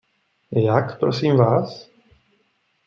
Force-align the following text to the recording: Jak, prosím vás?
Jak, 0.51 0.99
prosím 0.99 1.37
vás? 1.37 1.89